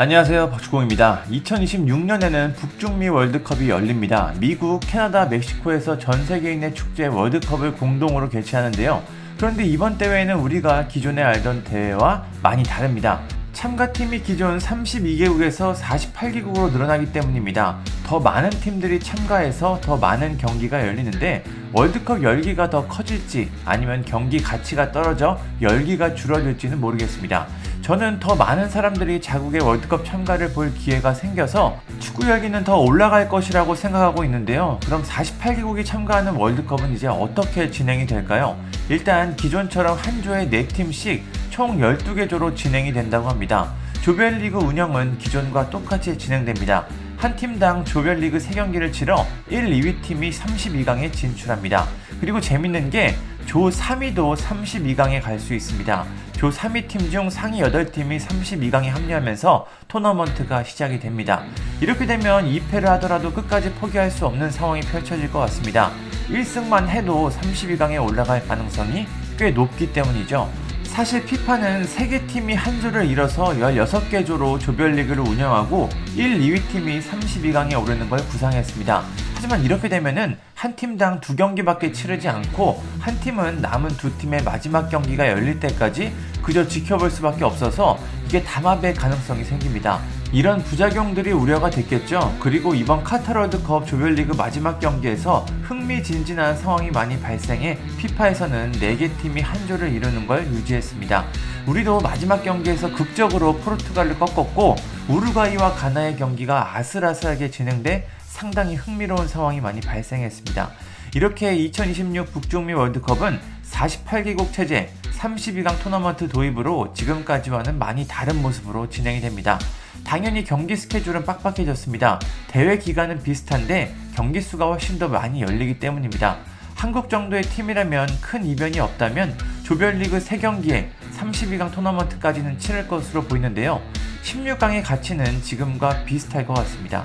안녕하세요 0.00 0.50
박주공입니다. 0.50 1.24
2026년에는 1.28 2.54
북중미 2.54 3.08
월드컵이 3.08 3.68
열립니다. 3.68 4.32
미국, 4.38 4.78
캐나다, 4.78 5.26
멕시코에서 5.26 5.98
전 5.98 6.24
세계인의 6.24 6.76
축제 6.76 7.06
월드컵을 7.06 7.72
공동으로 7.72 8.28
개최하는데요. 8.28 9.02
그런데 9.38 9.64
이번 9.64 9.98
대회는 9.98 10.36
우리가 10.36 10.86
기존에 10.86 11.20
알던 11.20 11.64
대회와 11.64 12.26
많이 12.44 12.62
다릅니다. 12.62 13.22
참가팀이 13.54 14.22
기존 14.22 14.58
32개국에서 14.58 15.74
48개국으로 15.74 16.70
늘어나기 16.70 17.12
때문입니다. 17.12 17.78
더 18.06 18.20
많은 18.20 18.50
팀들이 18.50 19.00
참가해서 19.00 19.80
더 19.82 19.96
많은 19.96 20.38
경기가 20.38 20.86
열리는데 20.86 21.42
월드컵 21.72 22.22
열기가 22.22 22.70
더 22.70 22.86
커질지 22.86 23.50
아니면 23.64 24.04
경기 24.04 24.40
가치가 24.40 24.92
떨어져 24.92 25.40
열기가 25.60 26.14
줄어들지는 26.14 26.80
모르겠습니다. 26.80 27.48
저는 27.88 28.20
더 28.20 28.34
많은 28.34 28.68
사람들이 28.68 29.18
자국의 29.22 29.62
월드컵 29.62 30.04
참가를 30.04 30.52
볼 30.52 30.74
기회가 30.74 31.14
생겨서 31.14 31.80
축구 31.98 32.28
열기는 32.28 32.62
더 32.62 32.76
올라갈 32.76 33.30
것이라고 33.30 33.74
생각하고 33.74 34.24
있는데요. 34.24 34.78
그럼 34.84 35.02
48개국이 35.02 35.86
참가하는 35.86 36.34
월드컵은 36.34 36.92
이제 36.92 37.06
어떻게 37.06 37.70
진행이 37.70 38.06
될까요? 38.06 38.62
일단 38.90 39.34
기존처럼 39.36 39.96
한 39.96 40.20
조에 40.20 40.50
4팀씩 40.50 41.22
총 41.48 41.78
12개 41.78 42.28
조로 42.28 42.54
진행이 42.54 42.92
된다고 42.92 43.26
합니다. 43.26 43.72
조별리그 44.02 44.58
운영은 44.58 45.16
기존과 45.16 45.70
똑같이 45.70 46.18
진행됩니다. 46.18 46.84
한 47.16 47.36
팀당 47.36 47.86
조별리그 47.86 48.36
3경기를 48.36 48.92
치러 48.92 49.24
1, 49.48 49.64
2위 49.64 50.02
팀이 50.02 50.28
32강에 50.28 51.10
진출합니다. 51.10 51.86
그리고 52.20 52.38
재밌는 52.38 52.90
게 52.90 53.14
조 53.48 53.70
3위도 53.70 54.36
32강에 54.36 55.22
갈 55.22 55.38
수 55.40 55.54
있습니다. 55.54 56.04
조 56.36 56.50
3위 56.50 56.86
팀 56.86 57.10
중 57.10 57.30
상위 57.30 57.62
8팀이 57.62 58.20
32강에 58.20 58.88
합류하면서 58.88 59.66
토너먼트가 59.88 60.64
시작이 60.64 61.00
됩니다. 61.00 61.44
이렇게 61.80 62.04
되면 62.04 62.44
2패를 62.44 62.82
하더라도 62.82 63.32
끝까지 63.32 63.72
포기할 63.72 64.10
수 64.10 64.26
없는 64.26 64.50
상황이 64.50 64.82
펼쳐질 64.82 65.32
것 65.32 65.38
같습니다. 65.40 65.92
1승만 66.28 66.88
해도 66.88 67.30
32강에 67.30 68.04
올라갈 68.06 68.46
가능성이 68.46 69.06
꽤 69.38 69.50
높기 69.50 69.94
때문이죠. 69.94 70.50
사실 70.84 71.24
피파는 71.24 71.86
3개 71.86 72.26
팀이 72.26 72.54
한 72.54 72.80
조를 72.82 73.06
이뤄서 73.06 73.44
16개 73.54 74.26
조로 74.26 74.58
조별리그를 74.58 75.20
운영하고 75.26 75.88
1, 76.16 76.38
2위 76.40 76.68
팀이 76.68 77.00
32강에 77.00 77.80
오르는 77.82 78.10
걸 78.10 78.18
구상했습니다. 78.26 79.04
하지만 79.38 79.62
이렇게 79.62 79.88
되면은 79.88 80.36
한 80.52 80.74
팀당 80.74 81.20
두 81.20 81.36
경기밖에 81.36 81.92
치르지 81.92 82.28
않고 82.28 82.82
한 82.98 83.20
팀은 83.20 83.60
남은 83.60 83.90
두 83.90 84.18
팀의 84.18 84.42
마지막 84.42 84.88
경기가 84.88 85.28
열릴 85.28 85.60
때까지 85.60 86.12
그저 86.42 86.66
지켜볼 86.66 87.08
수밖에 87.08 87.44
없어서 87.44 88.00
이게 88.26 88.42
담합의 88.42 88.94
가능성이 88.94 89.44
생깁니다. 89.44 90.00
이런 90.32 90.60
부작용들이 90.64 91.30
우려가 91.30 91.70
됐겠죠. 91.70 92.36
그리고 92.40 92.74
이번 92.74 93.04
카타르 93.04 93.38
월드컵 93.38 93.86
조별리그 93.86 94.34
마지막 94.34 94.80
경기에서 94.80 95.46
흥미진진한 95.62 96.56
상황이 96.56 96.90
많이 96.90 97.20
발생해 97.20 97.78
피파에서는 97.96 98.72
4개 98.72 99.16
팀이 99.22 99.40
한 99.40 99.68
조를 99.68 99.92
이루는 99.92 100.26
걸 100.26 100.48
유지했습니다. 100.48 101.24
우리도 101.66 102.00
마지막 102.00 102.42
경기에서 102.42 102.92
극적으로 102.92 103.56
포르투갈을 103.58 104.18
꺾었고 104.18 104.74
우루과이와 105.06 105.74
가나의 105.74 106.16
경기가 106.16 106.76
아슬아슬하게 106.76 107.52
진행돼 107.52 108.08
상당히 108.38 108.76
흥미로운 108.76 109.26
상황이 109.26 109.60
많이 109.60 109.80
발생했습니다. 109.80 110.70
이렇게 111.16 111.56
2026 111.56 112.32
북중미 112.32 112.72
월드컵은 112.72 113.40
48개국 113.68 114.52
체제 114.52 114.92
32강 115.18 115.82
토너먼트 115.82 116.28
도입으로 116.28 116.92
지금까지와는 116.94 117.80
많이 117.80 118.06
다른 118.06 118.40
모습으로 118.40 118.88
진행이 118.88 119.20
됩니다. 119.20 119.58
당연히 120.04 120.44
경기 120.44 120.76
스케줄은 120.76 121.24
빡빡해졌습니다. 121.24 122.20
대회 122.46 122.78
기간은 122.78 123.24
비슷한데 123.24 123.92
경기 124.14 124.40
수가 124.40 124.66
훨씬 124.66 125.00
더 125.00 125.08
많이 125.08 125.42
열리기 125.42 125.80
때문입니다. 125.80 126.38
한국 126.76 127.10
정도의 127.10 127.42
팀이라면 127.42 128.08
큰 128.20 128.46
이변이 128.46 128.78
없다면 128.78 129.36
조별리그 129.64 130.18
3경기에 130.18 130.90
32강 131.18 131.72
토너먼트까지는 131.72 132.60
치를 132.60 132.86
것으로 132.86 133.24
보이는데요. 133.24 133.82
16강의 134.22 134.82
가치는 134.84 135.42
지금과 135.42 136.04
비슷할 136.04 136.46
것 136.46 136.54
같습니다. 136.54 137.04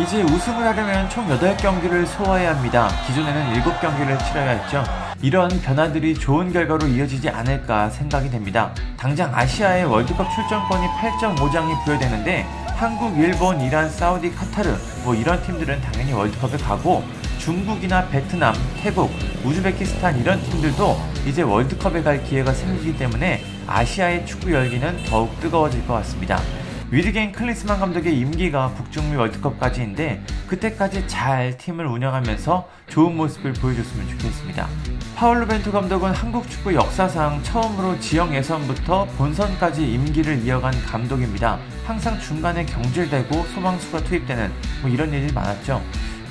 이제 0.00 0.22
우승을 0.22 0.64
하려면 0.64 1.08
총 1.10 1.26
8경기를 1.28 2.06
소화해야 2.06 2.54
합니다. 2.54 2.88
기존에는 3.06 3.60
7경기를 3.60 4.24
치러야 4.26 4.50
했죠. 4.50 4.84
이런 5.22 5.48
변화들이 5.60 6.14
좋은 6.14 6.52
결과로 6.52 6.86
이어지지 6.86 7.28
않을까 7.28 7.90
생각이 7.90 8.30
됩니다. 8.30 8.72
당장 8.96 9.34
아시아의 9.34 9.84
월드컵 9.84 10.26
출전권이 10.34 10.86
8.5장이 10.86 11.84
부여되는데 11.84 12.46
한국, 12.76 13.18
일본, 13.18 13.60
이란, 13.60 13.90
사우디, 13.90 14.34
카타르 14.34 14.74
뭐 15.04 15.14
이런 15.14 15.42
팀들은 15.42 15.82
당연히 15.82 16.12
월드컵에 16.12 16.56
가고 16.56 17.04
중국이나 17.40 18.06
베트남, 18.08 18.54
태국, 18.82 19.10
우즈베키스탄 19.44 20.18
이런 20.18 20.40
팀들도 20.42 20.96
이제 21.26 21.42
월드컵에 21.42 22.02
갈 22.02 22.22
기회가 22.22 22.52
생기기 22.52 22.98
때문에 22.98 23.42
아시아의 23.66 24.26
축구 24.26 24.52
열기는 24.52 25.04
더욱 25.04 25.38
뜨거워질 25.40 25.86
것 25.86 25.94
같습니다. 25.94 26.38
위르겐 26.90 27.32
클리스만 27.32 27.78
감독의 27.78 28.18
임기가 28.18 28.70
북중미 28.70 29.16
월드컵까지인데 29.16 30.22
그때까지 30.48 31.06
잘 31.06 31.56
팀을 31.56 31.86
운영하면서 31.86 32.68
좋은 32.88 33.16
모습을 33.16 33.52
보여줬으면 33.54 34.08
좋겠습니다. 34.08 34.68
파울루 35.14 35.46
벤투 35.46 35.70
감독은 35.70 36.12
한국 36.12 36.48
축구 36.50 36.74
역사상 36.74 37.42
처음으로 37.42 37.98
지역 38.00 38.34
예선부터 38.34 39.06
본선까지 39.16 39.90
임기를 39.92 40.42
이어간 40.44 40.72
감독입니다. 40.84 41.58
항상 41.86 42.18
중간에 42.18 42.66
경질되고 42.66 43.46
소방수가 43.54 44.04
투입되는 44.04 44.50
뭐 44.82 44.90
이런 44.90 45.12
일이 45.12 45.32
많았죠. 45.32 45.80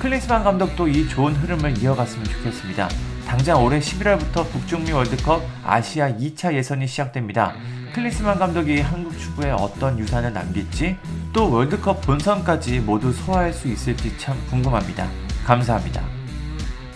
클리스만 0.00 0.42
감독도 0.42 0.88
이 0.88 1.06
좋은 1.06 1.34
흐름을 1.34 1.76
이어갔으면 1.76 2.24
좋겠습니다. 2.24 2.88
당장 3.26 3.62
올해 3.62 3.80
11월부터 3.80 4.50
북중미 4.50 4.92
월드컵 4.92 5.42
아시아 5.62 6.08
2차 6.08 6.54
예선이 6.54 6.86
시작됩니다. 6.86 7.52
클리스만 7.92 8.38
감독이 8.38 8.80
한국 8.80 9.16
축구에 9.18 9.50
어떤 9.50 9.98
유산을 9.98 10.32
남길지 10.32 10.96
또 11.34 11.50
월드컵 11.50 12.00
본선까지 12.00 12.80
모두 12.80 13.12
소화할 13.12 13.52
수 13.52 13.68
있을지 13.68 14.16
참 14.16 14.38
궁금합니다. 14.48 15.06
감사합니다. 15.44 16.02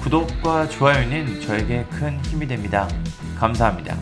구독과 0.01 0.71
좋아요는 0.71 1.43
저에게 1.43 1.85
큰 1.91 2.19
힘이 2.25 2.47
됩니다. 2.47 2.89
감사합니다. 3.39 3.99